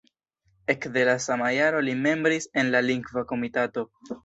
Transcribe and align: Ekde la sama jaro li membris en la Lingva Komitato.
Ekde 0.73 1.03
la 1.09 1.15
sama 1.25 1.51
jaro 1.57 1.83
li 1.89 1.95
membris 2.07 2.51
en 2.63 2.75
la 2.77 2.83
Lingva 2.89 3.27
Komitato. 3.35 3.89